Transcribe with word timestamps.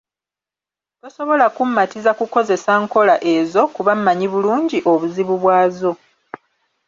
Tosobola 1.01 1.45
kummatiza 1.55 2.11
kukozesa 2.19 2.71
nkola 2.83 3.15
ezo 3.35 3.61
kuba 3.75 3.91
manyi 4.05 4.27
bulungi 4.33 4.77
obuzibu 4.91 5.35
bwazo. 5.43 5.91